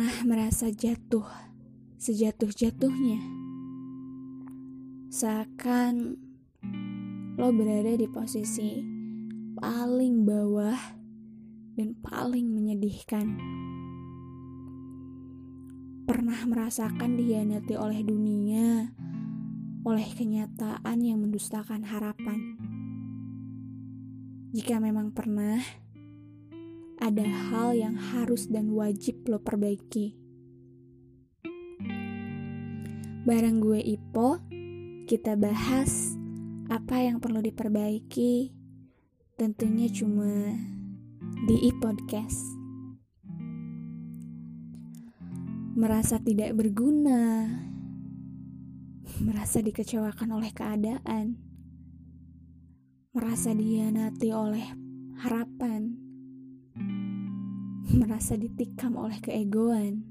Pernah 0.00 0.24
merasa 0.24 0.72
jatuh 0.72 1.28
sejatuh-jatuhnya? 2.00 3.20
Seakan 5.12 6.16
lo 7.36 7.52
berada 7.52 7.92
di 7.92 8.08
posisi 8.08 8.80
paling 9.60 10.24
bawah 10.24 10.80
dan 11.76 11.92
paling 12.00 12.48
menyedihkan. 12.48 13.36
Pernah 16.08 16.48
merasakan 16.48 17.20
dihianati 17.20 17.76
oleh 17.76 18.00
dunia, 18.00 18.88
oleh 19.84 20.08
kenyataan 20.16 20.96
yang 20.96 21.20
mendustakan 21.28 21.84
harapan. 21.84 22.56
Jika 24.56 24.80
memang 24.80 25.12
pernah, 25.12 25.60
ada 27.00 27.24
hal 27.24 27.72
yang 27.72 27.96
harus 27.96 28.44
dan 28.52 28.76
wajib 28.76 29.24
lo 29.24 29.40
perbaiki. 29.40 30.20
Bareng 33.24 33.56
gue 33.64 33.80
Ipo, 33.80 34.36
kita 35.08 35.32
bahas 35.40 36.12
apa 36.68 37.00
yang 37.00 37.16
perlu 37.16 37.40
diperbaiki. 37.40 38.52
Tentunya 39.40 39.88
cuma 39.88 40.52
di 41.48 41.56
e-podcast. 41.72 42.60
Merasa 45.80 46.20
tidak 46.20 46.52
berguna, 46.52 47.48
merasa 49.24 49.64
dikecewakan 49.64 50.36
oleh 50.36 50.52
keadaan, 50.52 51.40
merasa 53.16 53.56
dihianati 53.56 54.28
oleh 54.36 54.66
harapan 55.24 56.09
merasa 57.90 58.38
ditikam 58.38 58.94
oleh 58.94 59.18
keegoan, 59.18 60.06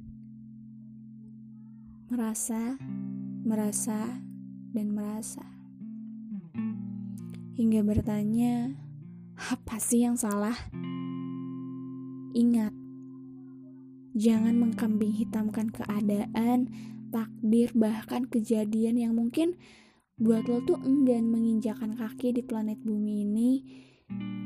merasa, 2.11 2.75
merasa, 3.47 4.19
dan 4.75 4.91
merasa, 4.91 5.47
hingga 7.55 7.79
bertanya, 7.87 8.75
"Apa 9.39 9.79
sih 9.79 10.03
yang 10.03 10.19
salah?" 10.19 10.55
Ingat, 12.35 12.75
jangan 14.11 14.59
mengkambing 14.59 15.15
hitamkan 15.15 15.71
keadaan, 15.71 16.67
takdir, 17.15 17.71
bahkan 17.71 18.27
kejadian 18.27 18.99
yang 18.99 19.15
mungkin 19.15 19.55
buat 20.19 20.51
lo 20.51 20.59
tuh 20.67 20.83
enggan 20.83 21.31
menginjakan 21.31 21.95
kaki 21.95 22.35
di 22.35 22.43
planet 22.43 22.83
bumi 22.83 23.23
ini, 23.23 23.51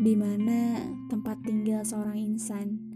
di 0.06 0.14
mana 0.14 0.86
tempat 1.09 1.42
tinggal 1.42 1.81
seorang 1.81 2.22
insan. 2.22 2.93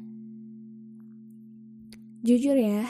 Jujur 2.27 2.59
ya, 2.59 2.83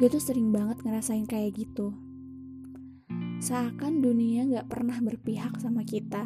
gue 0.00 0.08
tuh 0.08 0.24
sering 0.24 0.48
banget 0.48 0.80
ngerasain 0.80 1.28
kayak 1.28 1.52
gitu. 1.52 1.92
Seakan 3.44 4.00
dunia 4.00 4.48
gak 4.48 4.72
pernah 4.72 4.96
berpihak 5.04 5.60
sama 5.60 5.84
kita. 5.84 6.24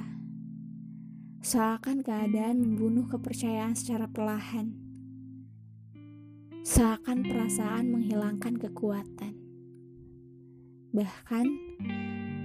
Seakan 1.42 2.06
keadaan 2.06 2.62
membunuh 2.62 3.11
kepercayaan 3.11 3.75
secara 3.75 4.06
perlahan. 4.06 4.70
Seakan 6.62 7.27
perasaan 7.27 7.91
menghilangkan 7.91 8.55
kekuatan. 8.55 9.34
Bahkan, 10.95 11.47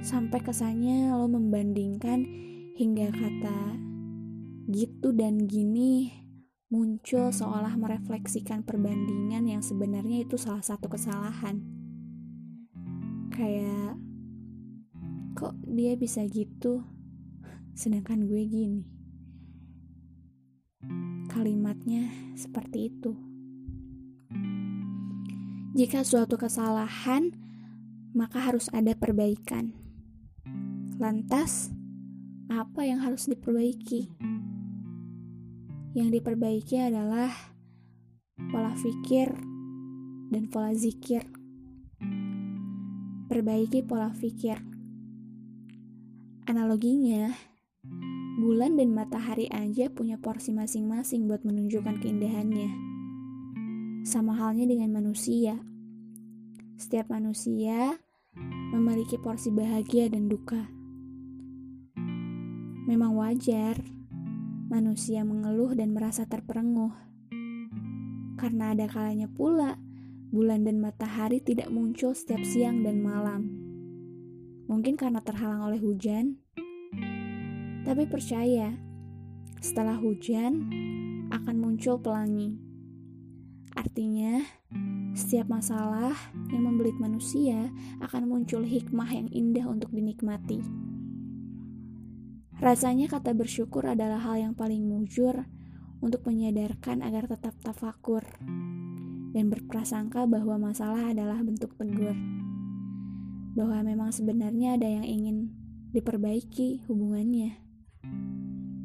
sampai 0.02 0.42
kesannya 0.42 1.14
lo 1.14 1.30
membandingkan 1.30 2.26
hingga 2.74 3.14
kata 3.14 3.78
gitu 4.74 5.14
dan 5.14 5.46
gini 5.46 6.26
muncul 6.68 7.32
seolah 7.32 7.80
merefleksikan 7.80 8.60
perbandingan 8.68 9.48
yang 9.48 9.64
sebenarnya 9.64 10.28
itu 10.28 10.36
salah 10.36 10.60
satu 10.60 10.92
kesalahan. 10.92 11.64
Kayak, 13.32 13.96
kok 15.32 15.56
dia 15.64 15.96
bisa 15.96 16.28
gitu, 16.28 16.84
sedangkan 17.72 18.28
gue 18.28 18.44
gini. 18.44 18.84
Kalimatnya 21.32 22.36
seperti 22.36 22.92
itu. 22.92 23.16
Jika 25.72 26.04
suatu 26.04 26.36
kesalahan, 26.36 27.32
maka 28.12 28.44
harus 28.44 28.68
ada 28.76 28.92
perbaikan. 28.92 29.72
Lantas, 31.00 31.72
apa 32.52 32.84
yang 32.84 33.00
harus 33.00 33.30
diperbaiki? 33.30 34.37
Yang 35.98 36.22
diperbaiki 36.22 36.78
adalah 36.78 37.34
pola 38.54 38.70
pikir 38.78 39.34
dan 40.30 40.46
pola 40.46 40.70
zikir. 40.78 41.26
Perbaiki 43.26 43.82
pola 43.82 44.14
pikir. 44.14 44.62
Analoginya, 46.46 47.34
bulan 48.38 48.78
dan 48.78 48.94
matahari 48.94 49.50
aja 49.50 49.90
punya 49.90 50.22
porsi 50.22 50.54
masing-masing 50.54 51.26
buat 51.26 51.42
menunjukkan 51.42 51.98
keindahannya. 51.98 52.70
Sama 54.06 54.38
halnya 54.38 54.70
dengan 54.70 54.94
manusia. 54.94 55.58
Setiap 56.78 57.10
manusia 57.10 57.98
memiliki 58.70 59.18
porsi 59.18 59.50
bahagia 59.50 60.14
dan 60.14 60.30
duka. 60.30 60.62
Memang 62.86 63.18
wajar 63.18 63.97
manusia 64.68 65.24
mengeluh 65.24 65.72
dan 65.74 65.96
merasa 65.96 66.28
terperenguh. 66.28 66.92
Karena 68.38 68.76
ada 68.76 68.86
kalanya 68.86 69.32
pula, 69.32 69.80
bulan 70.30 70.68
dan 70.68 70.84
matahari 70.84 71.40
tidak 71.40 71.72
muncul 71.72 72.12
setiap 72.12 72.44
siang 72.44 72.84
dan 72.84 73.00
malam. 73.00 73.48
Mungkin 74.68 75.00
karena 75.00 75.24
terhalang 75.24 75.64
oleh 75.72 75.80
hujan, 75.80 76.44
tapi 77.88 78.04
percaya, 78.04 78.76
setelah 79.64 79.96
hujan 79.96 80.68
akan 81.32 81.56
muncul 81.56 81.96
pelangi. 81.98 82.60
Artinya, 83.74 84.44
setiap 85.16 85.48
masalah 85.48 86.14
yang 86.52 86.68
membelit 86.68 87.00
manusia 87.00 87.72
akan 88.04 88.28
muncul 88.28 88.62
hikmah 88.62 89.08
yang 89.08 89.32
indah 89.32 89.66
untuk 89.66 89.90
dinikmati. 89.96 90.87
Rasanya 92.58 93.06
kata 93.06 93.38
bersyukur 93.38 93.86
adalah 93.86 94.18
hal 94.18 94.42
yang 94.42 94.54
paling 94.58 94.82
mujur 94.82 95.46
untuk 96.02 96.26
menyadarkan 96.26 97.06
agar 97.06 97.30
tetap 97.30 97.54
tafakur 97.62 98.26
dan 99.30 99.54
berprasangka 99.54 100.26
bahwa 100.26 100.58
masalah 100.58 101.14
adalah 101.14 101.38
bentuk 101.46 101.78
tegur. 101.78 102.18
Bahwa 103.54 103.86
memang 103.86 104.10
sebenarnya 104.10 104.74
ada 104.74 104.90
yang 104.90 105.06
ingin 105.06 105.54
diperbaiki 105.94 106.90
hubungannya, 106.90 107.62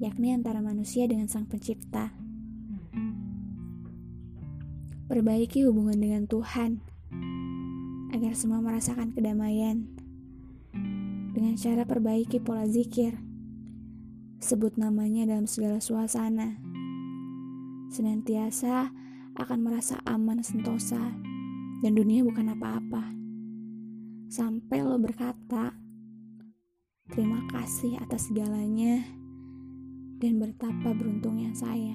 yakni 0.05 0.37
antara 0.37 0.61
manusia 0.61 1.09
dengan 1.09 1.33
sang 1.33 1.49
pencipta. 1.49 2.13
Perbaiki 5.09 5.65
hubungan 5.65 5.97
dengan 5.97 6.29
Tuhan 6.29 6.85
agar 8.13 8.37
semua 8.37 8.61
merasakan 8.61 9.17
kedamaian 9.17 9.89
dengan 11.33 11.57
cara 11.57 11.89
perbaiki 11.89 12.37
pola 12.45 12.69
zikir 12.69 13.32
Sebut 14.43 14.75
namanya 14.75 15.23
dalam 15.23 15.47
segala 15.47 15.79
suasana. 15.79 16.59
Senantiasa 17.95 18.91
akan 19.39 19.59
merasa 19.63 20.03
aman 20.03 20.43
sentosa 20.43 21.15
dan 21.79 21.93
dunia 21.95 22.27
bukan 22.27 22.51
apa-apa. 22.51 23.15
Sampai 24.27 24.83
lo 24.83 24.99
berkata, 24.99 25.79
terima 27.15 27.47
kasih 27.55 28.03
atas 28.03 28.35
segalanya 28.35 29.07
dan 30.19 30.43
betapa 30.43 30.91
beruntungnya 30.91 31.55
saya. 31.55 31.95